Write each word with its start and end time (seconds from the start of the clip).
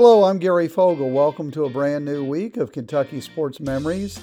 Hello, 0.00 0.22
I'm 0.22 0.38
Gary 0.38 0.68
Fogle. 0.68 1.10
Welcome 1.10 1.50
to 1.50 1.64
a 1.64 1.68
brand 1.68 2.04
new 2.04 2.22
week 2.22 2.56
of 2.56 2.70
Kentucky 2.70 3.20
Sports 3.20 3.58
Memories. 3.58 4.20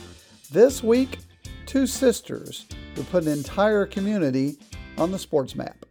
This 0.50 0.82
week, 0.82 1.18
two 1.66 1.86
sisters 1.86 2.66
who 2.96 3.04
put 3.04 3.26
an 3.26 3.34
entire 3.34 3.86
community 3.86 4.58
on 4.98 5.12
the 5.12 5.20
sports 5.20 5.54
map. 5.54 5.86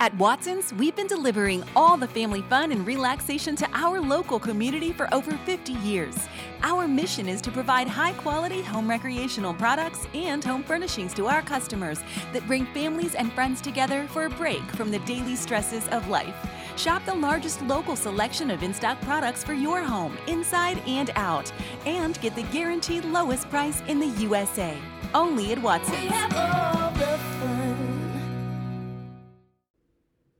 At 0.00 0.14
Watson's, 0.18 0.74
we've 0.74 0.94
been 0.94 1.06
delivering 1.06 1.64
all 1.74 1.96
the 1.96 2.08
family 2.08 2.42
fun 2.42 2.70
and 2.70 2.86
relaxation 2.86 3.56
to 3.56 3.68
our 3.72 4.02
local 4.02 4.38
community 4.38 4.92
for 4.92 5.12
over 5.14 5.32
50 5.46 5.72
years. 5.72 6.14
Our 6.62 6.86
mission 6.86 7.26
is 7.26 7.40
to 7.40 7.50
provide 7.50 7.88
high 7.88 8.12
quality 8.12 8.60
home 8.60 8.90
recreational 8.90 9.54
products 9.54 10.06
and 10.12 10.44
home 10.44 10.62
furnishings 10.62 11.14
to 11.14 11.26
our 11.26 11.40
customers 11.40 12.00
that 12.34 12.46
bring 12.46 12.66
families 12.66 13.14
and 13.14 13.32
friends 13.32 13.62
together 13.62 14.06
for 14.08 14.26
a 14.26 14.30
break 14.30 14.62
from 14.72 14.90
the 14.90 14.98
daily 15.00 15.36
stresses 15.36 15.88
of 15.88 16.06
life. 16.08 16.36
Shop 16.78 17.04
the 17.04 17.14
largest 17.14 17.60
local 17.62 17.96
selection 17.96 18.52
of 18.52 18.62
in 18.62 18.72
stock 18.72 19.00
products 19.00 19.42
for 19.42 19.52
your 19.52 19.82
home, 19.82 20.16
inside 20.28 20.80
and 20.86 21.10
out, 21.16 21.52
and 21.86 22.20
get 22.20 22.36
the 22.36 22.44
guaranteed 22.44 23.04
lowest 23.04 23.50
price 23.50 23.82
in 23.88 23.98
the 23.98 24.06
USA. 24.20 24.76
Only 25.12 25.50
at 25.50 25.60
Watson's. 25.60 26.12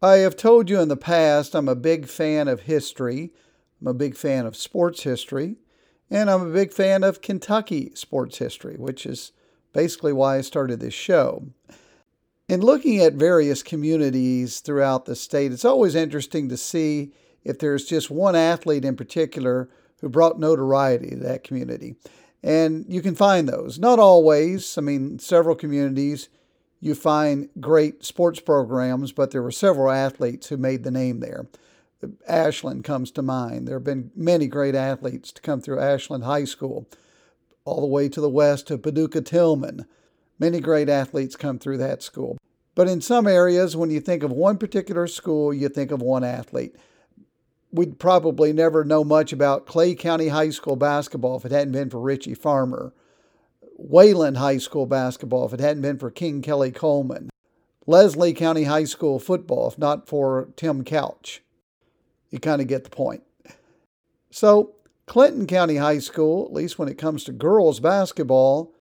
I 0.01 0.19
have 0.19 0.37
told 0.37 0.71
you 0.71 0.79
in 0.81 0.87
the 0.87 0.97
past 0.97 1.57
I'm 1.57 1.69
a 1.69 1.75
big 1.75 2.07
fan 2.07 2.47
of 2.47 2.61
history, 2.61 3.33
I'm 3.81 3.89
a 3.89 3.95
big 3.95 4.17
fan 4.17 4.47
of 4.47 4.57
sports 4.57 5.03
history, 5.03 5.57
and 6.09 6.31
I'm 6.31 6.49
a 6.49 6.53
big 6.53 6.73
fan 6.73 7.03
of 7.03 7.21
Kentucky 7.21 7.91
sports 7.97 8.39
history, 8.39 8.77
which 8.77 9.07
is 9.07 9.33
basically 9.73 10.13
why 10.13 10.37
I 10.37 10.43
started 10.43 10.79
this 10.79 10.95
show. 10.95 11.49
In 12.49 12.63
looking 12.63 13.01
at 13.01 13.13
various 13.13 13.63
communities 13.63 14.61
throughout 14.61 15.05
the 15.05 15.15
state, 15.15 15.53
it's 15.53 15.67
always 15.67 15.95
interesting 15.95 16.49
to 16.49 16.57
see 16.57 17.13
if 17.45 17.59
there's 17.59 17.85
just 17.85 18.11
one 18.11 18.35
athlete 18.35 18.87
in 18.87 18.97
particular 18.97 19.69
who 20.01 20.09
brought 20.09 20.41
notoriety 20.41 21.11
to 21.11 21.17
that 21.17 21.45
community. 21.45 21.97
And 22.43 22.87
you 22.89 23.03
can 23.03 23.15
find 23.15 23.47
those. 23.47 23.79
Not 23.79 23.99
always. 23.99 24.79
I 24.79 24.81
mean, 24.81 25.19
several 25.19 25.57
communities 25.57 26.31
you 26.81 26.95
find 26.95 27.49
great 27.61 28.05
sports 28.05 28.41
programs, 28.41 29.13
but 29.13 29.31
there 29.31 29.43
were 29.43 29.51
several 29.51 29.91
athletes 29.91 30.47
who 30.47 30.57
made 30.57 30.85
the 30.85 30.91
name 30.91 31.21
there. 31.21 31.47
Ashland 32.29 32.85
comes 32.85 33.11
to 33.11 33.23
mind. 33.23 33.67
There 33.67 33.77
have 33.77 33.85
been 33.85 34.13
many 34.15 34.47
great 34.47 34.77
athletes 34.77 35.33
to 35.33 35.43
come 35.43 35.61
through 35.61 35.81
Ashland 35.81 36.25
High 36.25 36.45
School, 36.45 36.89
all 37.65 37.81
the 37.81 37.89
way 37.89 38.09
to 38.09 38.21
the 38.21 38.31
west 38.31 38.69
to 38.69 38.79
Paducah 38.79 39.23
Tilghman. 39.23 39.87
Many 40.39 40.61
great 40.61 40.89
athletes 40.89 41.35
come 41.35 41.59
through 41.59 41.79
that 41.79 42.03
school. 42.03 42.39
But 42.79 42.87
in 42.87 43.01
some 43.01 43.27
areas, 43.27 43.77
when 43.77 43.91
you 43.91 43.99
think 43.99 44.23
of 44.23 44.31
one 44.31 44.57
particular 44.57 45.09
school, 45.09 45.53
you 45.53 45.69
think 45.69 45.91
of 45.91 46.01
one 46.01 46.23
athlete. 46.23 46.77
We'd 47.73 47.99
probably 47.99 48.53
never 48.53 48.85
know 48.85 49.03
much 49.03 49.33
about 49.33 49.67
Clay 49.67 49.97
County 49.97 50.29
High 50.29 50.51
School 50.51 50.77
basketball 50.77 51.39
if 51.39 51.45
it 51.45 51.51
hadn't 51.51 51.73
been 51.73 51.91
for 51.91 51.99
Richie 51.99 52.35
Farmer. 52.35 52.95
Wayland 53.77 54.37
High 54.37 54.59
School 54.59 54.87
basketball 54.87 55.45
if 55.45 55.53
it 55.55 55.59
hadn't 55.59 55.83
been 55.83 55.99
for 55.99 56.09
King 56.09 56.41
Kelly 56.41 56.71
Coleman. 56.71 57.31
Leslie 57.89 58.33
County 58.33 58.63
High 58.63 58.85
School 58.85 59.19
football 59.19 59.67
if 59.67 59.77
not 59.77 60.09
for 60.09 60.51
Tim 60.55 60.85
Couch. 60.85 61.43
You 62.31 62.39
kind 62.39 62.63
of 62.63 62.69
get 62.69 62.85
the 62.85 62.91
point. 62.91 63.25
So, 64.31 64.77
Clinton 65.05 65.49
County 65.49 65.79
High 65.79 65.99
School, 65.99 66.45
at 66.45 66.53
least 66.53 66.79
when 66.79 66.89
it 66.89 66.97
comes 66.97 67.25
to 67.25 67.33
girls 67.33 67.81
basketball, 67.81 68.73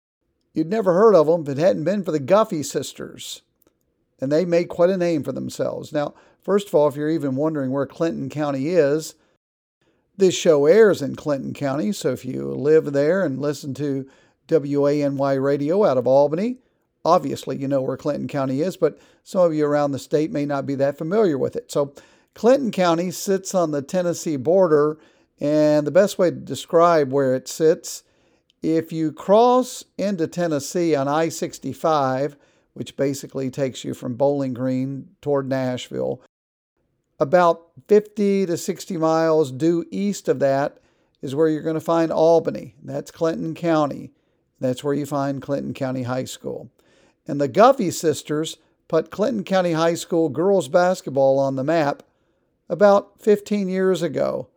you'd 0.53 0.69
never 0.69 0.93
heard 0.93 1.15
of 1.15 1.29
them 1.29 1.41
if 1.41 1.49
it 1.49 1.57
hadn't 1.57 1.85
been 1.85 2.05
for 2.05 2.13
the 2.13 2.21
Guffey 2.21 2.63
sisters. 2.63 3.41
And 4.21 4.33
they 4.33 4.45
made 4.45 4.69
quite 4.69 4.91
a 4.91 4.97
name 4.97 5.23
for 5.23 5.33
themselves. 5.33 5.93
Now, 5.93 6.15
first 6.41 6.69
of 6.69 6.75
all, 6.75 6.89
if 6.89 6.97
you're 6.97 7.11
even 7.11 7.37
wondering 7.37 7.71
where 7.71 7.87
Clinton 7.87 8.29
County 8.29 8.69
is, 8.69 9.15
this 10.17 10.35
show 10.35 10.67
airs 10.67 11.03
in 11.03 11.17
Clinton 11.17 11.53
County. 11.53 11.93
So 11.93 12.13
if 12.13 12.25
you 12.25 12.47
live 12.49 12.93
there 12.93 13.25
and 13.25 13.41
listen 13.41 13.75
to 13.75 14.09
WANY 14.49 15.39
radio 15.39 15.85
out 15.85 15.99
of 15.99 16.07
Albany. 16.07 16.59
Obviously, 17.05 17.57
you 17.57 17.69
know 17.69 17.83
where 17.83 17.97
Clinton 17.97 18.29
County 18.29 18.63
is, 18.63 18.77
but 18.77 18.99
some 19.23 19.43
of 19.43 19.55
you 19.55 19.65
around 19.65 19.93
the 19.93 19.99
state 19.99 20.33
may 20.33 20.45
not 20.45 20.67
be 20.67 20.75
that 20.77 20.99
familiar 20.99 21.39
with 21.39 21.55
it. 21.57 21.71
So, 21.71 21.95
Clinton 22.35 22.71
County 22.71 23.11
sits 23.11 23.55
on 23.55 23.71
the 23.71 23.81
Tennessee 23.81 24.37
border, 24.37 24.99
and 25.41 25.87
the 25.87 25.93
best 25.93 26.19
way 26.19 26.31
to 26.31 26.37
describe 26.37 27.13
where 27.13 27.35
it 27.35 27.49
sits 27.49 28.03
if 28.63 28.93
you 28.93 29.13
cross 29.13 29.85
into 29.97 30.27
Tennessee 30.27 30.95
on 30.95 31.09
I 31.09 31.29
65, 31.29 32.37
which 32.77 32.95
basically 32.95 33.49
takes 33.49 33.85
you 33.85 33.95
from 33.95 34.17
Bowling 34.17 34.53
Green 34.53 35.09
toward 35.23 35.49
Nashville, 35.49 36.21
about 37.19 37.69
50 37.89 38.45
to 38.45 38.55
60 38.55 38.99
miles 38.99 39.51
due 39.51 39.87
east 39.91 40.29
of 40.29 40.41
that 40.41 40.77
is 41.23 41.35
where 41.35 41.49
you're 41.49 41.63
going 41.63 41.73
to 41.73 41.81
find 41.81 42.13
Albany. 42.13 42.75
That's 42.83 43.11
Clinton 43.11 43.55
County. 43.55 44.13
That's 44.61 44.85
where 44.85 44.93
you 44.93 45.07
find 45.07 45.41
Clinton 45.41 45.73
County 45.73 46.03
High 46.03 46.27
School. 46.27 46.71
And 47.27 47.41
the 47.41 47.49
Guffey 47.49 47.91
sisters 47.91 48.59
put 48.89 49.11
Clinton 49.11 49.43
County 49.43 49.73
High 49.73 49.95
School 49.95 50.29
girls 50.29 50.69
basketball 50.69 51.39
on 51.39 51.57
the 51.57 51.65
map 51.65 52.03
about 52.69 53.23
15 53.23 53.71
years 53.71 54.03
ago. 54.03 54.49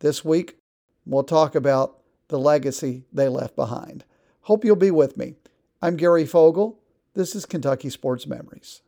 This 0.00 0.22
week, 0.22 0.58
we'll 1.06 1.24
talk 1.24 1.54
about 1.54 1.96
the 2.28 2.38
legacy 2.38 3.04
they 3.10 3.30
left 3.30 3.56
behind. 3.56 4.04
Hope 4.42 4.66
you'll 4.66 4.76
be 4.76 4.90
with 4.90 5.16
me. 5.16 5.36
I'm 5.80 5.96
Gary 5.96 6.26
Fogle. 6.26 6.78
This 7.14 7.34
is 7.34 7.46
Kentucky 7.46 7.90
Sports 7.90 8.26
Memories. 8.26 8.82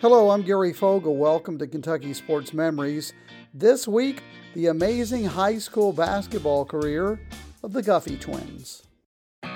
Hello, 0.00 0.30
I'm 0.30 0.42
Gary 0.42 0.72
Fogle. 0.72 1.16
Welcome 1.16 1.56
to 1.58 1.66
Kentucky 1.66 2.12
Sports 2.12 2.52
Memories. 2.52 3.12
This 3.54 3.88
week, 3.88 4.22
the 4.54 4.66
amazing 4.66 5.24
high 5.24 5.58
school 5.58 5.92
basketball 5.92 6.64
career 6.64 7.20
of 7.62 7.72
the 7.72 7.82
Guffey 7.82 8.16
twins. 8.16 8.83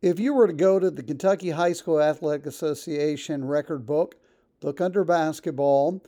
If 0.00 0.20
you 0.20 0.32
were 0.32 0.46
to 0.46 0.52
go 0.52 0.78
to 0.78 0.92
the 0.92 1.02
Kentucky 1.02 1.50
High 1.50 1.72
School 1.72 2.00
Athletic 2.00 2.46
Association 2.46 3.44
record 3.44 3.84
book, 3.84 4.14
look 4.62 4.80
under 4.80 5.02
basketball, 5.02 6.00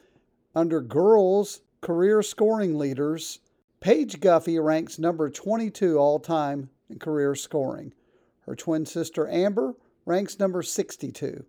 under 0.55 0.81
girls 0.81 1.63
career 1.81 2.23
scoring 2.23 2.79
leaders, 2.79 3.41
Paige 3.81 4.21
Guffey 4.21 4.61
ranks 4.61 5.01
number 5.01 5.29
22 5.29 5.99
all 5.99 6.21
time 6.21 6.71
in 6.89 7.01
career 7.01 7.35
scoring. 7.35 7.93
Her 8.43 8.55
twin 8.55 8.87
sister 8.87 9.29
Amber 9.29 9.75
ranks 10.07 10.39
number 10.39 10.63
62. 10.63 11.45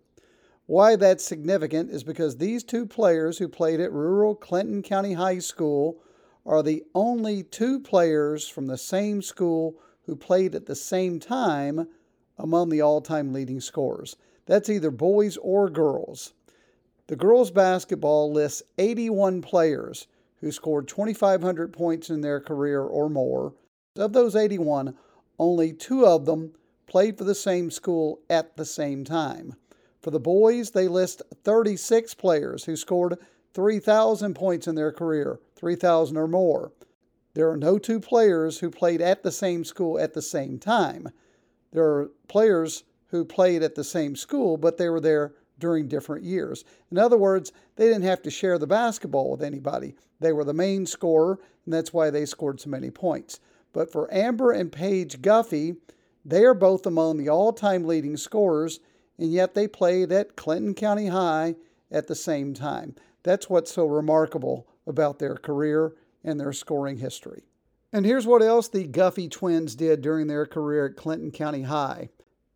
Why 0.66 0.96
that's 0.96 1.24
significant 1.24 1.90
is 1.90 2.02
because 2.02 2.38
these 2.38 2.64
two 2.64 2.86
players 2.86 3.38
who 3.38 3.46
played 3.46 3.78
at 3.78 3.92
rural 3.92 4.34
Clinton 4.34 4.82
County 4.82 5.12
High 5.12 5.38
School 5.38 6.02
are 6.44 6.64
the 6.64 6.82
only 6.92 7.44
two 7.44 7.78
players 7.78 8.48
from 8.48 8.66
the 8.66 8.78
same 8.78 9.22
school 9.22 9.76
who 10.06 10.16
played 10.16 10.56
at 10.56 10.66
the 10.66 10.74
same 10.74 11.20
time 11.20 11.86
among 12.38 12.68
the 12.68 12.80
all 12.80 13.00
time 13.00 13.32
leading 13.32 13.60
scorers. 13.60 14.16
That's 14.46 14.68
either 14.68 14.90
boys 14.90 15.36
or 15.38 15.68
girls. 15.70 16.32
The 17.06 17.16
girls' 17.16 17.50
basketball 17.50 18.32
lists 18.32 18.62
81 18.78 19.42
players 19.42 20.06
who 20.40 20.50
scored 20.50 20.88
2,500 20.88 21.72
points 21.72 22.10
in 22.10 22.20
their 22.20 22.40
career 22.40 22.82
or 22.82 23.08
more. 23.08 23.54
Of 23.96 24.12
those 24.12 24.34
81, 24.34 24.94
only 25.38 25.72
two 25.72 26.06
of 26.06 26.24
them 26.24 26.54
played 26.86 27.16
for 27.16 27.24
the 27.24 27.34
same 27.34 27.70
school 27.70 28.20
at 28.28 28.56
the 28.56 28.64
same 28.64 29.04
time. 29.04 29.54
For 30.00 30.10
the 30.10 30.20
boys, 30.20 30.70
they 30.70 30.88
list 30.88 31.22
36 31.44 32.14
players 32.14 32.64
who 32.64 32.76
scored 32.76 33.18
3,000 33.54 34.34
points 34.34 34.66
in 34.66 34.74
their 34.74 34.92
career, 34.92 35.38
3,000 35.56 36.16
or 36.16 36.26
more. 36.26 36.72
There 37.34 37.50
are 37.50 37.56
no 37.56 37.78
two 37.78 38.00
players 38.00 38.58
who 38.58 38.70
played 38.70 39.00
at 39.00 39.22
the 39.22 39.32
same 39.32 39.64
school 39.64 39.98
at 39.98 40.12
the 40.12 40.22
same 40.22 40.58
time. 40.58 41.08
There 41.72 41.84
are 41.84 42.10
players 42.28 42.84
who 43.08 43.24
played 43.24 43.62
at 43.62 43.74
the 43.74 43.84
same 43.84 44.16
school, 44.16 44.56
but 44.56 44.76
they 44.76 44.88
were 44.88 45.00
there 45.00 45.34
during 45.58 45.88
different 45.88 46.24
years. 46.24 46.64
In 46.90 46.98
other 46.98 47.16
words, 47.16 47.52
they 47.76 47.86
didn't 47.86 48.02
have 48.02 48.22
to 48.22 48.30
share 48.30 48.58
the 48.58 48.66
basketball 48.66 49.30
with 49.30 49.42
anybody. 49.42 49.94
They 50.20 50.32
were 50.32 50.44
the 50.44 50.54
main 50.54 50.86
scorer, 50.86 51.38
and 51.64 51.72
that's 51.72 51.92
why 51.92 52.10
they 52.10 52.26
scored 52.26 52.60
so 52.60 52.70
many 52.70 52.90
points. 52.90 53.38
But 53.72 53.90
for 53.90 54.12
Amber 54.12 54.52
and 54.52 54.72
Paige 54.72 55.22
Guffey, 55.22 55.76
they 56.24 56.44
are 56.44 56.54
both 56.54 56.86
among 56.86 57.16
the 57.16 57.28
all 57.28 57.52
time 57.52 57.84
leading 57.84 58.16
scorers, 58.16 58.80
and 59.18 59.32
yet 59.32 59.54
they 59.54 59.68
played 59.68 60.12
at 60.12 60.36
Clinton 60.36 60.74
County 60.74 61.08
High 61.08 61.56
at 61.90 62.06
the 62.06 62.14
same 62.14 62.54
time. 62.54 62.94
That's 63.22 63.48
what's 63.48 63.72
so 63.72 63.86
remarkable 63.86 64.66
about 64.86 65.18
their 65.18 65.36
career 65.36 65.94
and 66.24 66.38
their 66.40 66.52
scoring 66.52 66.98
history. 66.98 67.44
And 67.92 68.06
here's 68.06 68.26
what 68.26 68.42
else 68.42 68.68
the 68.68 68.86
Guffey 68.86 69.28
twins 69.28 69.74
did 69.74 70.00
during 70.00 70.26
their 70.26 70.46
career 70.46 70.86
at 70.86 70.96
Clinton 70.96 71.30
County 71.30 71.62
High. 71.62 72.08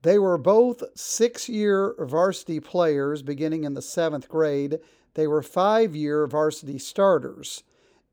They 0.02 0.18
were 0.18 0.38
both 0.38 0.82
six 0.94 1.48
year 1.48 1.94
varsity 1.98 2.60
players 2.60 3.22
beginning 3.22 3.64
in 3.64 3.74
the 3.74 3.82
seventh 3.82 4.28
grade. 4.28 4.78
They 5.14 5.26
were 5.26 5.42
five 5.42 5.94
year 5.94 6.26
varsity 6.26 6.78
starters. 6.78 7.64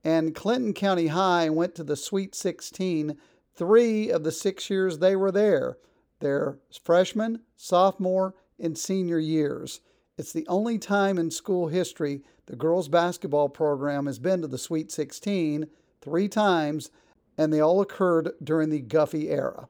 And 0.03 0.35
Clinton 0.35 0.73
County 0.73 1.07
High 1.07 1.49
went 1.49 1.75
to 1.75 1.83
the 1.83 1.95
Sweet 1.95 2.35
16 2.35 3.17
three 3.55 4.09
of 4.09 4.23
the 4.23 4.31
six 4.31 4.69
years 4.69 4.97
they 4.97 5.15
were 5.15 5.31
there 5.31 5.77
their 6.19 6.57
freshman, 6.81 7.41
sophomore, 7.57 8.33
and 8.57 8.77
senior 8.77 9.19
years. 9.19 9.81
It's 10.17 10.31
the 10.31 10.47
only 10.47 10.77
time 10.77 11.17
in 11.17 11.31
school 11.31 11.67
history 11.67 12.23
the 12.45 12.55
girls' 12.55 12.87
basketball 12.87 13.49
program 13.49 14.05
has 14.05 14.19
been 14.19 14.41
to 14.41 14.47
the 14.47 14.57
Sweet 14.57 14.91
16 14.91 15.67
three 16.01 16.27
times, 16.27 16.91
and 17.37 17.51
they 17.51 17.59
all 17.59 17.81
occurred 17.81 18.31
during 18.43 18.69
the 18.69 18.81
Guffey 18.81 19.29
era. 19.29 19.67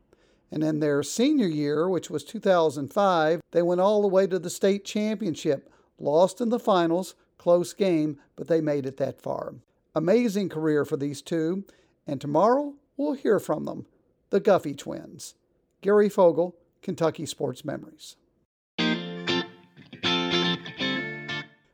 And 0.51 0.63
in 0.63 0.79
their 0.79 1.01
senior 1.01 1.47
year, 1.47 1.89
which 1.89 2.09
was 2.09 2.23
2005, 2.23 3.41
they 3.51 3.61
went 3.61 3.81
all 3.81 4.01
the 4.01 4.07
way 4.07 4.27
to 4.27 4.37
the 4.37 4.49
state 4.49 4.85
championship, 4.85 5.71
lost 5.97 6.41
in 6.41 6.49
the 6.49 6.59
finals, 6.59 7.15
close 7.37 7.73
game, 7.73 8.17
but 8.35 8.47
they 8.47 8.61
made 8.61 8.85
it 8.85 8.97
that 8.97 9.19
far. 9.19 9.55
Amazing 9.95 10.49
career 10.49 10.85
for 10.85 10.97
these 10.97 11.21
two, 11.21 11.65
and 12.05 12.21
tomorrow 12.21 12.75
we'll 12.97 13.13
hear 13.13 13.39
from 13.39 13.65
them, 13.65 13.85
the 14.29 14.39
Guffey 14.39 14.75
twins. 14.75 15.35
Gary 15.81 16.09
Fogle, 16.09 16.55
Kentucky 16.81 17.25
Sports 17.25 17.65
Memories. 17.65 18.15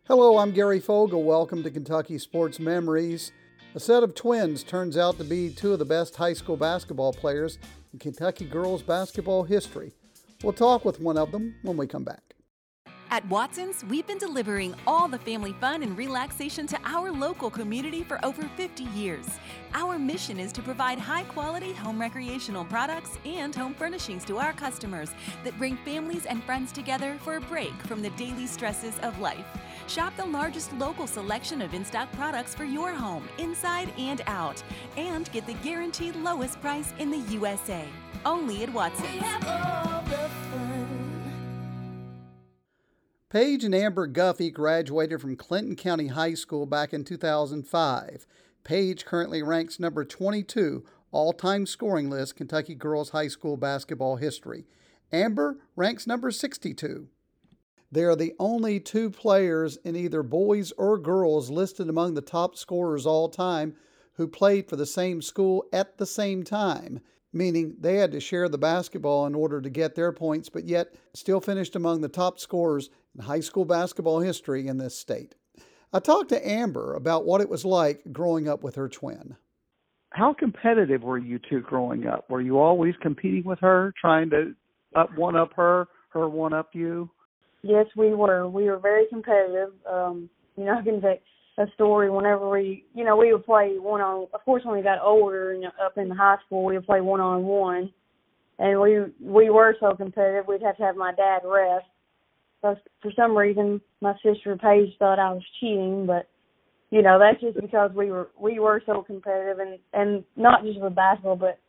Hello, 0.08 0.40
I'm 0.40 0.52
Gary 0.52 0.80
Fogle. 0.80 1.24
Welcome 1.24 1.62
to 1.62 1.70
Kentucky 1.70 2.18
Sports 2.18 2.60
Memories. 2.60 3.32
A 3.76 3.80
set 3.80 4.02
of 4.02 4.16
twins 4.16 4.64
turns 4.64 4.98
out 4.98 5.20
to 5.20 5.24
be 5.24 5.52
two 5.52 5.74
of 5.74 5.78
the 5.78 5.86
best 5.86 6.16
high 6.16 6.34
school 6.34 6.58
basketball 6.58 7.14
players 7.14 7.60
in 7.94 8.00
Kentucky 8.00 8.46
girls 8.46 8.82
basketball 8.82 9.44
history. 9.44 9.92
We'll 10.42 10.54
talk 10.54 10.86
with 10.86 11.00
one 11.00 11.20
of 11.20 11.32
them 11.32 11.54
when 11.62 11.78
we 11.78 11.86
come 11.86 12.04
back. 12.04 12.24
At 13.12 13.28
Watson's, 13.28 13.84
we've 13.86 14.08
been 14.08 14.18
delivering 14.18 14.74
all 14.88 15.08
the 15.08 15.20
family 15.20 15.54
fun 15.54 15.84
and 15.84 15.96
relaxation 15.96 16.66
to 16.66 16.80
our 16.84 17.12
local 17.12 17.52
community 17.52 18.04
for 18.04 18.24
over 18.26 18.42
50 18.58 18.84
years. 18.86 19.28
Our 19.76 20.00
mission 20.00 20.40
is 20.40 20.52
to 20.54 20.64
provide 20.64 20.98
high 20.98 21.24
quality 21.24 21.74
home 21.74 22.02
recreational 22.02 22.66
products 22.66 23.20
and 23.24 23.54
home 23.54 23.76
furnishings 23.76 24.26
to 24.26 24.40
our 24.40 24.54
customers 24.54 25.10
that 25.44 25.58
bring 25.60 25.78
families 25.78 26.26
and 26.26 26.44
friends 26.44 26.72
together 26.72 27.18
for 27.22 27.36
a 27.36 27.42
break 27.42 27.74
from 27.84 28.02
the 28.02 28.10
daily 28.12 28.48
stresses 28.48 28.98
of 29.04 29.20
life. 29.20 29.46
Shop 29.90 30.16
the 30.18 30.26
largest 30.26 30.72
local 30.74 31.08
selection 31.08 31.64
of 31.64 31.74
in 31.74 31.84
stock 31.84 32.12
products 32.12 32.54
for 32.54 32.64
your 32.64 32.92
home, 32.92 33.28
inside 33.40 33.92
and 33.98 34.22
out, 34.28 34.62
and 34.98 35.32
get 35.32 35.48
the 35.48 35.56
guaranteed 35.56 36.16
lowest 36.16 36.62
price 36.62 36.94
in 37.00 37.10
the 37.10 37.18
USA. 37.32 37.84
Only 38.24 38.62
at 38.62 38.72
Watson's. 38.72 39.24
Paige 43.32 43.64
and 43.64 43.74
Amber 43.74 44.08
Guffey 44.08 44.52
graduated 44.52 45.22
from 45.22 45.36
Clinton 45.36 45.76
County 45.76 46.08
High 46.08 46.36
School 46.36 46.68
back 46.68 46.94
in 46.94 47.04
2005. 47.04 48.28
Paige 48.64 49.06
currently 49.06 49.42
ranks 49.42 49.80
number 49.80 50.06
22 50.06 50.84
all 51.12 51.34
time 51.34 51.66
scoring 51.66 52.12
list 52.12 52.36
Kentucky 52.36 52.76
girls 52.76 53.10
high 53.10 53.28
school 53.28 53.58
basketball 53.58 54.18
history. 54.18 54.66
Amber 55.12 55.58
ranks 55.76 56.06
number 56.06 56.30
62. 56.30 57.08
They 57.92 58.04
are 58.04 58.16
the 58.16 58.34
only 58.40 58.80
two 58.80 59.10
players 59.10 59.78
in 59.78 59.96
either 59.96 60.24
boys 60.24 60.72
or 60.74 60.98
girls 60.98 61.50
listed 61.50 61.90
among 61.90 62.14
the 62.14 62.22
top 62.22 62.56
scorers 62.56 63.06
all 63.06 63.30
time 63.30 63.76
who 64.14 64.28
played 64.28 64.70
for 64.70 64.76
the 64.76 64.86
same 64.86 65.22
school 65.22 65.66
at 65.74 65.98
the 65.98 66.06
same 66.06 66.44
time 66.44 67.02
meaning 67.34 67.76
they 67.80 67.96
had 67.96 68.12
to 68.12 68.20
share 68.20 68.50
the 68.50 68.58
basketball 68.58 69.26
in 69.26 69.36
order 69.36 69.62
to 69.62 69.70
get 69.70 69.96
their 69.96 70.12
points, 70.12 70.50
but 70.50 70.66
yet 70.66 70.96
still 71.14 71.40
finished 71.40 71.76
among 71.76 72.02
the 72.02 72.10
top 72.10 72.40
scorers 72.40 72.90
in 73.16 73.24
high 73.24 73.40
school 73.40 73.66
basketball 73.66 74.20
history 74.20 74.68
in 74.68 74.78
this 74.78 74.98
state. 74.98 75.36
I 75.92 76.00
talked 76.00 76.30
to 76.30 76.48
Amber 76.48 76.96
about 76.96 77.26
what 77.26 77.42
it 77.42 77.50
was 77.50 77.66
like 77.66 78.02
growing 78.12 78.48
up 78.48 78.64
with 78.64 78.76
her 78.76 78.90
twin. 78.90 79.36
How 80.12 80.34
competitive 80.34 81.04
were 81.04 81.18
you 81.18 81.40
two 81.50 81.62
growing 81.62 82.08
up? 82.08 82.30
Were 82.30 82.42
you 82.42 82.60
always 82.60 82.96
competing 83.02 83.44
with 83.44 83.60
her, 83.60 83.94
trying 84.00 84.30
to 84.32 84.56
up 84.96 85.16
one 85.16 85.36
up 85.36 85.54
her, 85.56 85.88
her 86.10 86.28
one 86.28 86.54
up 86.54 86.70
you? 86.74 87.10
Yes, 87.62 87.86
we 87.96 88.14
were. 88.14 88.48
We 88.48 88.66
were 88.66 88.80
very 88.80 89.06
competitive. 89.08 89.74
Um, 89.90 90.30
you 90.56 90.66
know, 90.66 90.78
I 90.80 90.84
can 90.84 91.02
say 91.02 91.22
a 91.58 91.66
story 91.74 92.10
whenever 92.10 92.50
we, 92.50 92.86
you 92.94 93.04
know, 93.04 93.18
we 93.18 93.34
would 93.34 93.46
play 93.46 93.76
one 93.78 94.02
on. 94.02 94.28
Of 94.34 94.44
course, 94.46 94.64
when 94.64 94.78
we 94.78 94.84
got 94.84 95.02
older 95.02 95.52
and 95.52 95.66
up 95.66 95.98
in 95.98 96.10
high 96.10 96.38
school, 96.46 96.64
we 96.64 96.76
would 96.76 96.86
play 96.86 97.02
one 97.02 97.20
on 97.20 97.44
one, 97.44 97.92
and 98.60 98.80
we 98.80 99.00
we 99.22 99.50
were 99.50 99.76
so 99.80 99.94
competitive. 99.96 100.48
We'd 100.48 100.62
have 100.62 100.78
to 100.78 100.84
have 100.84 100.96
my 100.96 101.14
dad 101.14 101.40
rest. 101.44 101.86
So 102.62 102.76
for 103.02 103.12
some 103.16 103.38
reason, 103.38 103.82
my 104.02 104.14
sister 104.24 104.58
Paige 104.58 104.98
thought 105.00 105.20
I 105.20 105.32
was 105.32 105.44
cheating, 105.60 106.06
but 106.06 106.30
you 106.92 107.02
know 107.02 107.20
that's 107.20 107.42
just 107.42 107.60
because 107.60 107.92
we 107.94 108.10
were 108.12 108.30
we 108.40 108.60
were 108.60 108.82
so 108.86 109.02
competitive 109.02 109.60
and 109.60 109.80
and 109.94 110.24
not 110.38 110.64
just 110.64 110.80
with 110.80 110.96
basketball, 110.96 111.36
but 111.36 111.60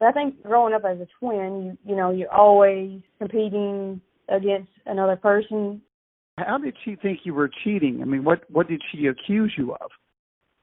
I 0.00 0.12
think 0.12 0.42
growing 0.42 0.74
up 0.74 0.84
as 0.84 0.98
a 0.98 1.06
twin, 1.20 1.78
you 1.84 1.90
you 1.90 1.96
know 1.96 2.10
you're 2.10 2.32
always 2.32 3.00
competing 3.18 4.00
against 4.28 4.70
another 4.86 5.16
person 5.16 5.80
how 6.46 6.58
did 6.58 6.76
she 6.84 6.96
think 6.96 7.20
you 7.24 7.34
were 7.34 7.50
cheating? 7.64 8.00
I 8.00 8.04
mean, 8.04 8.24
what 8.24 8.42
what 8.50 8.68
did 8.68 8.82
she 8.92 9.06
accuse 9.06 9.52
you 9.56 9.72
of? 9.72 9.90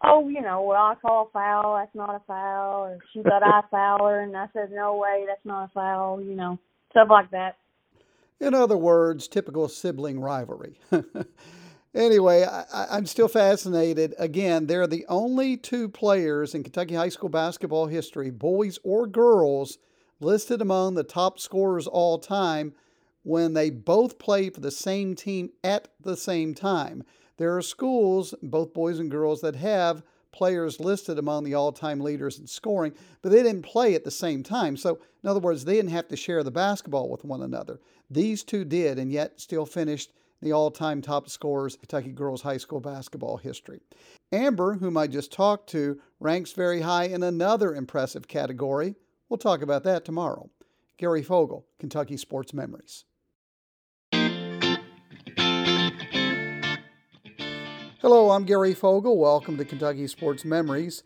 Oh, 0.04 0.28
you 0.30 0.42
know, 0.42 0.62
well, 0.62 0.82
I 0.82 0.96
call 1.02 1.28
a 1.28 1.32
foul, 1.32 1.76
that's 1.76 1.96
not 1.96 2.16
a 2.16 2.22
foul, 2.28 2.86
or 2.86 3.00
she 3.14 3.22
thought 3.24 3.44
I 3.44 3.62
foul 3.72 4.06
her, 4.06 4.22
and 4.22 4.36
I 4.36 4.48
said, 4.54 4.72
no 4.72 4.98
way, 4.98 5.24
that's 5.28 5.46
not 5.46 5.66
a 5.66 5.68
foul, 5.74 6.22
you 6.22 6.36
know, 6.36 6.60
stuff 6.92 7.08
like 7.10 7.32
that. 7.32 7.58
In 8.40 8.54
other 8.54 8.78
words, 8.78 9.28
typical 9.28 9.68
sibling 9.70 10.20
rivalry. 10.20 10.80
anyway, 11.96 12.44
I, 12.44 12.98
am 12.98 13.06
still 13.06 13.30
fascinated. 13.30 14.14
Again, 14.20 14.68
they're 14.68 14.86
the 14.86 15.06
only 15.08 15.56
two 15.56 15.88
players 15.88 16.54
in 16.54 16.64
Kentucky 16.64 16.96
high 16.96 17.10
school 17.10 17.30
basketball 17.30 17.88
history, 17.88 18.30
boys 18.30 18.78
or 18.84 19.08
girls, 19.08 19.78
listed 20.20 20.62
among 20.62 20.96
the 20.96 21.04
top 21.04 21.40
scorers 21.40 21.88
all 21.88 22.20
time 22.20 22.74
when 23.26 23.54
they 23.54 23.72
both 23.72 24.20
play 24.20 24.52
for 24.52 24.62
the 24.62 24.70
same 24.70 25.16
team 25.16 25.50
at 25.64 25.88
the 26.00 26.16
same 26.16 26.54
time. 26.54 27.04
There 27.38 27.58
are 27.58 27.62
schools, 27.64 28.36
both 28.44 28.72
boys 28.72 29.00
and 29.00 29.10
girls, 29.10 29.42
that 29.42 29.56
have 29.56 30.04
players 30.32 30.80
listed 30.80 31.18
among 31.18 31.44
the 31.44 31.56
all 31.56 31.72
time 31.72 32.00
leaders 32.00 32.38
in 32.38 32.46
scoring, 32.46 32.94
but 33.24 33.32
they 33.32 33.42
didn't 33.42 33.64
play 33.64 33.96
at 33.96 34.04
the 34.04 34.12
same 34.12 34.44
time. 34.44 34.78
So, 34.78 35.00
in 35.24 35.30
other 35.30 35.40
words, 35.40 35.66
they 35.66 35.74
didn't 35.74 35.90
have 35.90 36.08
to 36.10 36.16
share 36.16 36.44
the 36.44 36.52
basketball 36.52 37.10
with 37.10 37.26
one 37.26 37.42
another. 37.42 37.80
These 38.12 38.44
two 38.44 38.64
did, 38.64 39.00
and 39.00 39.12
yet 39.12 39.42
still 39.42 39.66
finished 39.66 40.12
the 40.42 40.52
all 40.52 40.70
time 40.70 41.02
top 41.02 41.28
scorers 41.28 41.76
Kentucky 41.76 42.12
girls 42.12 42.44
high 42.44 42.58
school 42.58 42.80
basketball 42.80 43.38
history. 43.38 43.82
Amber, 44.32 44.76
whom 44.76 44.98
I 44.98 45.08
just 45.08 45.32
talked 45.32 45.68
to, 45.72 46.00
ranks 46.20 46.52
very 46.52 46.82
high 46.82 47.06
in 47.06 47.24
another 47.24 47.74
impressive 47.74 48.28
category. 48.28 48.94
We'll 49.30 49.40
talk 49.40 49.64
about 49.64 49.84
that 49.86 50.06
tomorrow. 50.06 50.52
Gary 50.98 51.24
Fogle, 51.24 51.66
Kentucky 51.80 52.18
Sports 52.18 52.54
Memories. 52.54 53.04
Hello, 58.06 58.30
I'm 58.30 58.44
Gary 58.44 58.76
Fogle. 58.76 59.18
Welcome 59.18 59.58
to 59.58 59.66
Kentucky 59.66 60.06
Sports 60.06 60.46
Memories. 60.46 61.02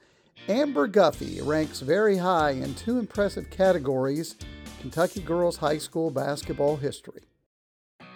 Amber 0.50 0.86
Guffey 0.86 1.40
ranks 1.42 1.80
very 1.80 2.18
high 2.18 2.50
in 2.50 2.76
two 2.76 3.00
impressive 3.00 3.50
categories 3.50 4.36
Kentucky 4.82 5.22
girls 5.22 5.56
high 5.56 5.78
school 5.78 6.12
basketball 6.12 6.76
history. 6.76 7.22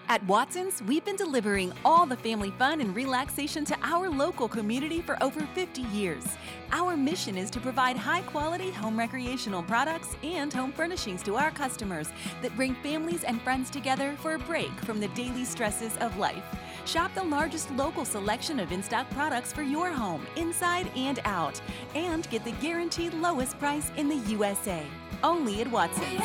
At 0.10 0.22
Watson's, 0.26 0.84
we've 0.84 1.06
been 1.06 1.16
delivering 1.16 1.72
all 1.86 2.06
the 2.06 2.18
family 2.18 2.52
fun 2.60 2.82
and 2.82 2.94
relaxation 2.94 3.64
to 3.66 3.78
our 3.84 4.10
local 4.10 4.50
community 4.50 5.02
for 5.02 5.18
over 5.24 5.48
50 5.56 5.84
years. 5.84 6.26
Our 6.74 6.98
mission 6.98 7.38
is 7.38 7.50
to 7.52 7.62
provide 7.62 7.96
high 7.96 8.24
quality 8.24 8.70
home 8.70 9.00
recreational 9.00 9.64
products 9.64 10.18
and 10.24 10.52
home 10.52 10.74
furnishings 10.74 11.24
to 11.24 11.38
our 11.38 11.52
customers 11.52 12.10
that 12.42 12.54
bring 12.58 12.76
families 12.84 13.24
and 13.24 13.42
friends 13.44 13.70
together 13.70 14.18
for 14.20 14.36
a 14.36 14.40
break 14.40 14.72
from 14.82 15.00
the 15.00 15.08
daily 15.10 15.46
stresses 15.46 15.96
of 16.02 16.18
life. 16.18 16.44
Shop 16.86 17.12
the 17.16 17.24
largest 17.24 17.72
local 17.72 18.06
selection 18.06 18.60
of 18.60 18.72
in 18.72 18.84
stock 18.84 19.10
products 19.12 19.54
for 19.54 19.62
your 19.62 19.90
home, 19.90 20.26
inside 20.36 20.90
and 20.96 21.20
out, 21.26 21.62
and 21.96 22.30
get 22.30 22.44
the 22.44 22.52
guaranteed 22.54 23.14
lowest 23.14 23.58
price 23.60 23.92
in 23.98 24.10
the 24.10 24.18
USA. 24.30 24.86
Only 25.24 25.62
at 25.62 25.72
Watson's. 25.72 26.20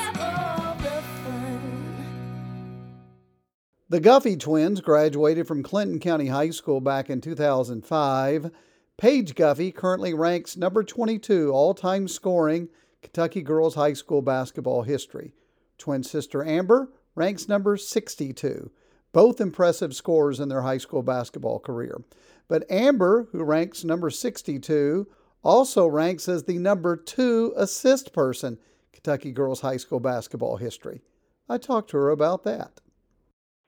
The 3.91 4.01
Guffey 4.01 4.37
twins 4.37 4.83
graduated 4.83 5.47
from 5.47 5.63
Clinton 5.63 5.99
County 5.99 6.27
High 6.27 6.51
School 6.51 6.81
back 6.81 7.09
in 7.09 7.23
2005. 7.23 8.51
Paige 8.99 9.35
Guffey 9.35 9.73
currently 9.73 10.13
ranks 10.13 10.57
number 10.57 10.83
22 10.83 11.51
all 11.53 11.73
time 11.73 12.07
scoring 12.09 12.69
Kentucky 13.01 13.43
girls 13.43 13.77
high 13.77 13.93
school 13.95 14.21
basketball 14.21 14.83
history. 14.83 15.33
Twin 15.79 16.03
sister 16.03 16.45
Amber 16.45 16.91
ranks 17.15 17.49
number 17.49 17.77
62. 17.77 18.71
Both 19.13 19.41
impressive 19.41 19.95
scores 19.95 20.41
in 20.41 20.49
their 20.49 20.63
high 20.63 20.79
school 20.79 21.03
basketball 21.03 21.59
career. 21.59 22.01
But 22.49 22.71
Amber, 22.71 23.29
who 23.33 23.43
ranks 23.45 23.85
number 23.85 24.11
62, 24.11 25.07
also 25.43 25.87
ranks 25.87 26.29
as 26.29 26.45
the 26.45 26.59
number 26.59 26.97
two 26.97 27.53
assist 27.57 28.13
person 28.13 28.59
Kentucky 28.93 29.33
girls 29.33 29.61
high 29.61 29.77
school 29.77 30.01
basketball 30.01 30.57
history. 30.57 31.01
I 31.49 31.59
talked 31.59 31.91
to 31.91 31.97
her 31.99 32.11
about 32.11 32.43
that. 32.45 32.81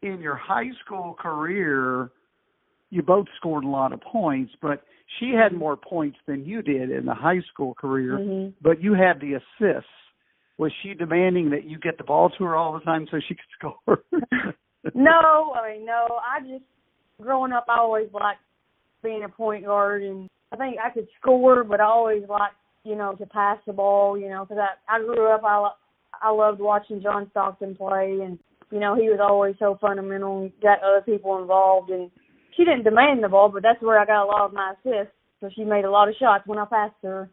In 0.02 0.20
your 0.20 0.34
high 0.34 0.70
school 0.84 1.14
career, 1.14 2.10
you 2.90 3.02
both 3.02 3.26
scored 3.36 3.64
a 3.64 3.68
lot 3.68 3.92
of 3.92 4.00
points, 4.00 4.52
but 4.60 4.82
she 5.18 5.30
had 5.30 5.52
more 5.52 5.76
points 5.76 6.18
than 6.26 6.44
you 6.44 6.62
did 6.62 6.90
in 6.90 7.04
the 7.04 7.14
high 7.14 7.40
school 7.52 7.74
career, 7.74 8.18
Mhm. 8.18 8.54
but 8.60 8.82
you 8.82 8.94
had 8.94 9.20
the 9.20 9.34
assists. 9.34 9.90
Was 10.58 10.72
she 10.82 10.94
demanding 10.94 11.50
that 11.50 11.64
you 11.64 11.78
get 11.78 11.96
the 11.98 12.04
ball 12.04 12.30
to 12.30 12.44
her 12.44 12.56
all 12.56 12.72
the 12.72 12.80
time 12.80 13.06
so 13.10 13.18
she 13.20 13.34
could 13.34 13.44
score? 13.58 14.04
No, 14.94 15.52
I 15.54 15.72
mean 15.72 15.86
no. 15.86 16.06
I 16.20 16.40
just 16.40 16.64
growing 17.20 17.52
up, 17.52 17.66
I 17.68 17.78
always 17.78 18.08
liked 18.12 18.40
being 19.02 19.24
a 19.24 19.28
point 19.28 19.64
guard, 19.64 20.02
and 20.02 20.28
I 20.52 20.56
think 20.56 20.76
I 20.84 20.90
could 20.90 21.08
score, 21.20 21.64
but 21.64 21.80
I 21.80 21.84
always 21.84 22.22
liked 22.28 22.56
you 22.84 22.96
know 22.96 23.14
to 23.14 23.26
pass 23.26 23.58
the 23.66 23.72
ball. 23.72 24.18
You 24.18 24.28
know, 24.28 24.44
because 24.44 24.62
I 24.62 24.96
I 24.96 25.00
grew 25.00 25.32
up, 25.32 25.42
I 25.44 25.70
I 26.22 26.30
loved 26.30 26.60
watching 26.60 27.02
John 27.02 27.28
Stockton 27.30 27.74
play, 27.76 28.18
and 28.22 28.38
you 28.70 28.80
know 28.80 28.94
he 28.94 29.08
was 29.08 29.20
always 29.20 29.56
so 29.58 29.78
fundamental 29.80 30.42
and 30.42 30.52
got 30.62 30.82
other 30.82 31.02
people 31.02 31.40
involved. 31.40 31.90
And 31.90 32.10
she 32.56 32.64
didn't 32.64 32.84
demand 32.84 33.22
the 33.22 33.28
ball, 33.28 33.50
but 33.50 33.62
that's 33.62 33.80
where 33.82 33.98
I 33.98 34.06
got 34.06 34.24
a 34.24 34.26
lot 34.26 34.46
of 34.46 34.52
my 34.52 34.74
assists. 34.74 35.14
So 35.40 35.48
she 35.54 35.64
made 35.64 35.84
a 35.84 35.90
lot 35.90 36.08
of 36.08 36.14
shots 36.20 36.46
when 36.46 36.58
I 36.58 36.66
passed 36.66 36.94
her. 37.02 37.30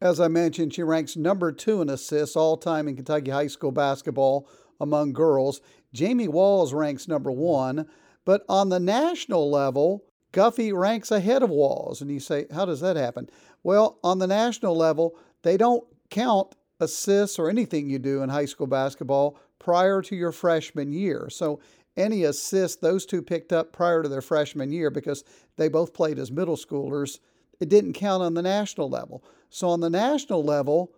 As 0.00 0.20
I 0.20 0.28
mentioned, 0.28 0.74
she 0.74 0.84
ranks 0.84 1.16
number 1.16 1.50
two 1.50 1.82
in 1.82 1.88
assists 1.88 2.36
all 2.36 2.56
time 2.56 2.86
in 2.86 2.94
Kentucky 2.94 3.32
high 3.32 3.48
school 3.48 3.72
basketball 3.72 4.48
among 4.80 5.12
girls. 5.12 5.60
Jamie 5.92 6.28
Walls 6.28 6.72
ranks 6.72 7.08
number 7.08 7.30
one, 7.30 7.86
but 8.24 8.44
on 8.48 8.68
the 8.68 8.80
national 8.80 9.50
level, 9.50 10.04
Guffey 10.32 10.72
ranks 10.72 11.10
ahead 11.10 11.42
of 11.42 11.50
Walls. 11.50 12.00
And 12.02 12.10
you 12.10 12.20
say, 12.20 12.46
how 12.52 12.64
does 12.64 12.80
that 12.80 12.96
happen? 12.96 13.30
Well, 13.62 13.98
on 14.04 14.18
the 14.18 14.26
national 14.26 14.76
level, 14.76 15.16
they 15.42 15.56
don't 15.56 15.84
count 16.10 16.54
assists 16.80 17.38
or 17.38 17.48
anything 17.48 17.88
you 17.88 17.98
do 17.98 18.22
in 18.22 18.28
high 18.28 18.44
school 18.44 18.66
basketball 18.66 19.38
prior 19.58 20.02
to 20.02 20.14
your 20.14 20.32
freshman 20.32 20.92
year. 20.92 21.28
So 21.30 21.60
any 21.96 22.24
assist 22.24 22.80
those 22.80 23.04
two 23.04 23.22
picked 23.22 23.52
up 23.52 23.72
prior 23.72 24.02
to 24.02 24.08
their 24.08 24.22
freshman 24.22 24.70
year 24.70 24.90
because 24.90 25.24
they 25.56 25.68
both 25.68 25.92
played 25.92 26.18
as 26.18 26.30
middle 26.30 26.56
schoolers, 26.56 27.18
it 27.58 27.68
didn't 27.68 27.94
count 27.94 28.22
on 28.22 28.34
the 28.34 28.42
national 28.42 28.88
level. 28.88 29.24
So 29.50 29.68
on 29.68 29.80
the 29.80 29.90
national 29.90 30.44
level, 30.44 30.92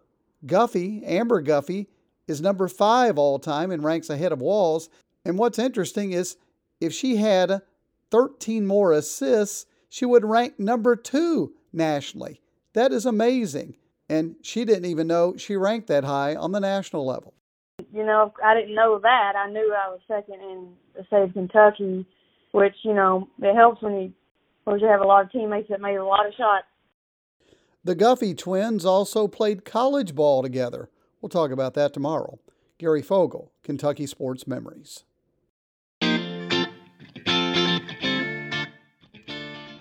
Guffey, 0.45 1.03
Amber 1.05 1.43
Guffey, 1.43 1.87
is 2.31 2.41
number 2.41 2.69
five 2.69 3.19
all 3.19 3.39
time 3.39 3.71
and 3.71 3.85
ranks 3.85 4.09
ahead 4.09 4.33
of 4.33 4.41
Walls. 4.41 4.89
And 5.25 5.37
what's 5.37 5.59
interesting 5.59 6.13
is 6.13 6.37
if 6.81 6.93
she 6.93 7.17
had 7.17 7.61
13 8.11 8.67
more 8.67 8.93
assists, 8.93 9.67
she 9.89 10.07
would 10.07 10.25
rank 10.25 10.59
number 10.59 10.97
two 10.97 11.53
nationally. 11.73 12.41
That 12.73 12.93
is 12.93 13.05
amazing. 13.05 13.77
And 14.09 14.37
she 14.43 14.65
didn't 14.65 14.87
even 14.87 15.07
know 15.07 15.37
she 15.37 15.57
ranked 15.57 15.89
that 15.89 16.05
high 16.05 16.35
on 16.35 16.53
the 16.53 16.61
national 16.61 17.05
level. 17.05 17.35
you 17.93 18.05
know, 18.05 18.33
I 18.43 18.55
didn't 18.55 18.75
know 18.75 18.99
that. 19.01 19.33
I 19.37 19.51
knew 19.51 19.75
I 19.75 19.91
was 19.91 20.01
second 20.09 20.41
in 20.41 20.73
the 20.97 21.05
state 21.05 21.23
of 21.23 21.33
Kentucky, 21.33 22.07
which 22.53 22.75
you 22.83 22.95
know 22.95 23.29
it 23.41 23.55
helps 23.55 23.83
when 23.83 23.95
you, 23.95 24.13
when 24.65 24.79
you 24.79 24.87
have 24.87 25.01
a 25.01 25.07
lot 25.07 25.25
of 25.25 25.33
teammates 25.33 25.69
that 25.69 25.81
made 25.81 25.97
a 25.97 26.05
lot 26.05 26.27
of 26.27 26.33
shots. 26.35 26.67
The 27.83 27.95
Guffey 27.95 28.35
twins 28.35 28.85
also 28.85 29.27
played 29.27 29.65
college 29.65 30.15
ball 30.15 30.43
together. 30.43 30.91
We'll 31.21 31.29
talk 31.29 31.51
about 31.51 31.75
that 31.75 31.93
tomorrow. 31.93 32.39
Gary 32.79 33.03
Fogle, 33.03 33.53
Kentucky 33.63 34.07
Sports 34.07 34.47
Memories. 34.47 35.05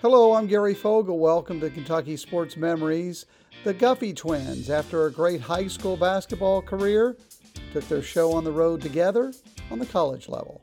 Hello, 0.02 0.34
I'm 0.34 0.46
Gary 0.46 0.74
Fogle. 0.74 1.18
Welcome 1.18 1.60
to 1.60 1.70
Kentucky 1.70 2.18
Sports 2.18 2.58
Memories. 2.58 3.24
The 3.64 3.72
Guffey 3.72 4.12
twins, 4.12 4.68
after 4.68 5.06
a 5.06 5.12
great 5.12 5.40
high 5.40 5.66
school 5.66 5.96
basketball 5.96 6.60
career, 6.60 7.16
took 7.72 7.88
their 7.88 8.02
show 8.02 8.32
on 8.32 8.44
the 8.44 8.52
road 8.52 8.82
together 8.82 9.32
on 9.70 9.78
the 9.78 9.86
college 9.86 10.28
level. 10.28 10.62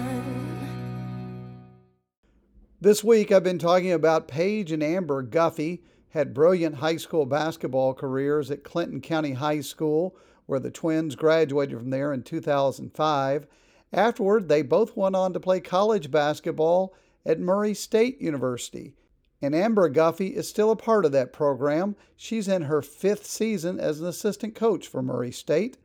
This 2.83 3.03
week, 3.03 3.31
I've 3.31 3.43
been 3.43 3.59
talking 3.59 3.91
about 3.91 4.27
Paige 4.27 4.71
and 4.71 4.81
Amber 4.81 5.21
Guffey, 5.21 5.83
had 6.09 6.33
brilliant 6.33 6.77
high 6.77 6.97
school 6.97 7.27
basketball 7.27 7.93
careers 7.93 8.49
at 8.49 8.63
Clinton 8.63 9.01
County 9.01 9.33
High 9.33 9.61
School, 9.61 10.17
where 10.47 10.59
the 10.59 10.71
twins 10.71 11.15
graduated 11.15 11.77
from 11.77 11.91
there 11.91 12.11
in 12.11 12.23
2005. 12.23 13.45
Afterward, 13.93 14.49
they 14.49 14.63
both 14.63 14.97
went 14.97 15.15
on 15.15 15.31
to 15.33 15.39
play 15.39 15.59
college 15.59 16.09
basketball 16.09 16.95
at 17.23 17.39
Murray 17.39 17.75
State 17.75 18.19
University. 18.19 18.95
And 19.43 19.53
Amber 19.53 19.87
Guffey 19.87 20.35
is 20.35 20.49
still 20.49 20.71
a 20.71 20.75
part 20.75 21.05
of 21.05 21.11
that 21.11 21.31
program. 21.31 21.95
She's 22.15 22.47
in 22.47 22.63
her 22.63 22.81
fifth 22.81 23.27
season 23.27 23.79
as 23.79 24.01
an 24.01 24.07
assistant 24.07 24.55
coach 24.55 24.87
for 24.87 25.03
Murray 25.03 25.31
State. 25.31 25.77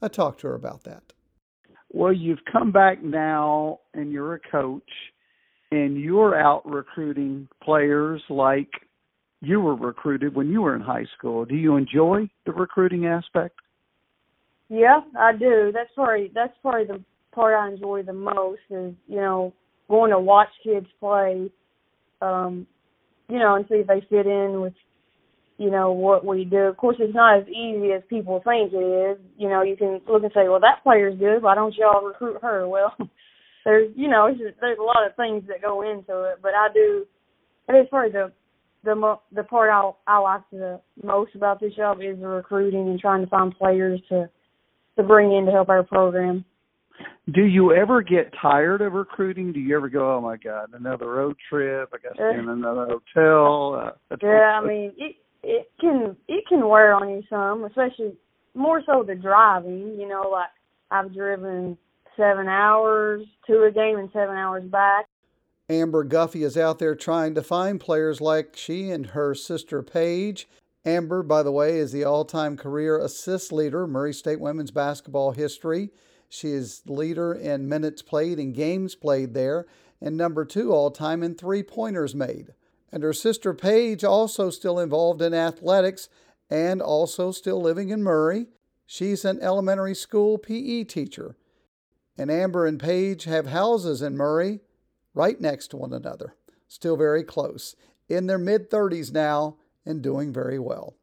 I 0.00 0.06
talked 0.06 0.38
to 0.42 0.46
her 0.46 0.54
about 0.54 0.84
that. 0.84 1.14
well, 1.88 2.12
you've 2.12 2.44
come 2.44 2.70
back 2.70 3.02
now 3.02 3.80
and 3.92 4.12
you're 4.12 4.34
a 4.34 4.40
coach 4.52 4.88
and 5.70 6.00
you're 6.00 6.38
out 6.38 6.62
recruiting 6.64 7.48
players 7.62 8.22
like 8.28 8.68
you 9.40 9.60
were 9.60 9.74
recruited 9.74 10.34
when 10.34 10.48
you 10.48 10.62
were 10.62 10.74
in 10.74 10.80
high 10.80 11.06
school. 11.16 11.44
Do 11.44 11.54
you 11.54 11.76
enjoy 11.76 12.28
the 12.46 12.52
recruiting 12.52 13.06
aspect? 13.06 13.56
Yeah, 14.68 15.00
I 15.18 15.32
do. 15.32 15.70
That's 15.72 15.90
probably 15.94 16.30
that's 16.34 16.54
probably 16.62 16.86
the 16.86 17.04
part 17.32 17.54
I 17.54 17.72
enjoy 17.72 18.02
the 18.02 18.12
most 18.12 18.60
is 18.70 18.94
you 19.06 19.16
know 19.16 19.52
going 19.88 20.10
to 20.10 20.18
watch 20.18 20.48
kids 20.62 20.86
play, 20.98 21.50
um, 22.22 22.66
you 23.28 23.38
know, 23.38 23.56
and 23.56 23.66
see 23.68 23.76
if 23.76 23.86
they 23.86 24.00
fit 24.08 24.26
in 24.26 24.60
with 24.60 24.72
you 25.58 25.70
know 25.70 25.92
what 25.92 26.24
we 26.24 26.44
do. 26.44 26.56
Of 26.58 26.76
course, 26.76 26.96
it's 26.98 27.14
not 27.14 27.40
as 27.40 27.48
easy 27.48 27.92
as 27.92 28.02
people 28.08 28.40
think 28.44 28.72
it 28.72 28.76
is. 28.76 29.18
You 29.36 29.48
know, 29.48 29.62
you 29.62 29.76
can 29.76 30.00
look 30.08 30.22
and 30.22 30.32
say, 30.34 30.48
well, 30.48 30.60
that 30.60 30.82
player's 30.82 31.18
good. 31.18 31.42
Why 31.42 31.54
don't 31.54 31.74
y'all 31.76 32.04
recruit 32.04 32.38
her? 32.42 32.66
Well, 32.74 32.94
there's 33.64 33.90
you 33.96 34.08
know 34.08 34.26
it's 34.26 34.38
just, 34.38 34.60
there's 34.60 34.78
a 34.78 34.82
lot 34.82 35.06
of 35.06 35.16
things 35.16 35.44
that 35.48 35.62
go 35.62 35.82
into 35.82 36.24
it, 36.24 36.38
but 36.42 36.52
I 36.54 36.68
do. 36.72 37.04
It 37.68 37.72
is 37.72 37.86
probably 37.90 38.12
the 38.12 38.32
the 38.84 38.94
mo- 38.94 39.22
the 39.32 39.42
part 39.44 39.70
I 39.70 39.90
I 40.06 40.18
like 40.18 40.42
the 40.52 40.80
most 41.02 41.34
about 41.34 41.60
this 41.60 41.74
job 41.74 41.98
is 42.00 42.18
the 42.20 42.28
recruiting 42.28 42.88
and 42.88 43.00
trying 43.00 43.24
to 43.24 43.30
find 43.30 43.56
players 43.56 44.00
to 44.10 44.28
to 44.96 45.02
bring 45.02 45.32
in 45.32 45.46
to 45.46 45.52
help 45.52 45.68
our 45.68 45.82
program. 45.82 46.44
Do 47.32 47.44
you 47.44 47.72
ever 47.74 48.02
get 48.02 48.32
tired 48.40 48.80
of 48.80 48.92
recruiting? 48.92 49.52
Do 49.52 49.58
you 49.58 49.76
ever 49.76 49.88
go, 49.88 50.14
oh 50.16 50.20
my 50.20 50.36
God, 50.36 50.68
another 50.74 51.08
road 51.08 51.36
trip? 51.48 51.90
I 51.92 51.96
got 51.96 52.10
to 52.10 52.14
stay 52.14 52.38
in 52.38 52.48
another 52.48 52.86
hotel. 52.86 53.94
Uh, 54.10 54.16
Yeah, 54.22 54.60
I 54.62 54.64
mean 54.64 54.92
it 54.96 55.16
it 55.42 55.70
can 55.80 56.16
it 56.28 56.44
can 56.48 56.68
wear 56.68 56.94
on 56.94 57.08
you 57.08 57.22
some, 57.28 57.64
especially 57.64 58.14
more 58.54 58.82
so 58.86 59.02
the 59.02 59.14
driving. 59.14 59.96
You 59.98 60.06
know, 60.06 60.28
like 60.30 60.50
I've 60.90 61.14
driven 61.14 61.78
seven 62.16 62.48
hours 62.48 63.26
to 63.46 63.64
a 63.64 63.70
game 63.70 63.98
and 63.98 64.10
seven 64.12 64.36
hours 64.36 64.64
back. 64.64 65.06
Amber 65.68 66.04
Guffey 66.04 66.42
is 66.42 66.58
out 66.58 66.78
there 66.78 66.94
trying 66.94 67.34
to 67.34 67.42
find 67.42 67.80
players 67.80 68.20
like 68.20 68.54
she 68.54 68.90
and 68.90 69.06
her 69.06 69.34
sister 69.34 69.82
Paige. 69.82 70.46
Amber, 70.84 71.22
by 71.22 71.42
the 71.42 71.52
way, 71.52 71.78
is 71.78 71.92
the 71.92 72.04
all 72.04 72.24
time 72.26 72.56
career 72.56 72.98
assist 72.98 73.50
leader, 73.52 73.86
Murray 73.86 74.12
State 74.12 74.40
women's 74.40 74.70
basketball 74.70 75.32
history. 75.32 75.90
She 76.28 76.48
is 76.48 76.82
leader 76.86 77.32
in 77.32 77.68
minutes 77.68 78.02
played 78.02 78.38
and 78.38 78.54
games 78.54 78.94
played 78.94 79.32
there, 79.32 79.66
and 80.00 80.16
number 80.16 80.44
two 80.44 80.72
all 80.72 80.90
time 80.90 81.22
in 81.22 81.34
three 81.34 81.62
pointers 81.62 82.14
made. 82.14 82.52
And 82.92 83.02
her 83.02 83.14
sister 83.14 83.54
Paige, 83.54 84.04
also 84.04 84.50
still 84.50 84.78
involved 84.78 85.22
in 85.22 85.32
athletics 85.32 86.08
and 86.50 86.82
also 86.82 87.30
still 87.32 87.60
living 87.60 87.88
in 87.88 88.02
Murray. 88.02 88.48
She's 88.86 89.24
an 89.24 89.40
elementary 89.40 89.94
school 89.94 90.36
PE 90.36 90.84
teacher. 90.84 91.36
And 92.16 92.30
Amber 92.30 92.66
and 92.66 92.78
Paige 92.78 93.24
have 93.24 93.46
houses 93.46 94.02
in 94.02 94.16
Murray 94.16 94.60
right 95.14 95.40
next 95.40 95.68
to 95.68 95.76
one 95.76 95.92
another, 95.92 96.34
still 96.68 96.96
very 96.96 97.24
close, 97.24 97.74
in 98.08 98.26
their 98.26 98.38
mid 98.38 98.70
30s 98.70 99.12
now 99.12 99.56
and 99.84 100.02
doing 100.02 100.32
very 100.32 100.58
well. 100.58 100.94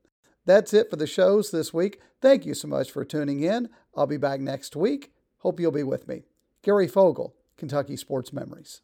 That's 0.46 0.74
it 0.74 0.90
for 0.90 0.96
the 0.96 1.08
shows 1.08 1.52
this 1.52 1.74
week. 1.74 2.00
Thank 2.22 2.46
you 2.46 2.54
so 2.54 2.68
much 2.68 2.92
for 2.92 3.06
tuning 3.06 3.42
in. 3.42 3.70
I'll 3.96 4.08
be 4.08 4.18
back 4.18 4.40
next 4.40 4.76
week. 4.76 5.12
Hope 5.40 5.60
you'll 5.60 5.72
be 5.72 5.84
with 5.84 6.08
me. 6.08 6.24
Gary 6.62 6.88
Fogle, 6.88 7.36
Kentucky 7.58 7.96
Sports 7.96 8.32
Memories. 8.34 8.82